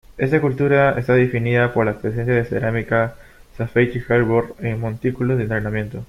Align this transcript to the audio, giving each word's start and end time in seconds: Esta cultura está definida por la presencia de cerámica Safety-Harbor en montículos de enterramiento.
Esta 0.17 0.41
cultura 0.41 0.97
está 0.97 1.13
definida 1.13 1.71
por 1.75 1.85
la 1.85 1.99
presencia 1.99 2.33
de 2.33 2.43
cerámica 2.43 3.13
Safety-Harbor 3.55 4.55
en 4.59 4.79
montículos 4.79 5.37
de 5.37 5.43
enterramiento. 5.43 5.99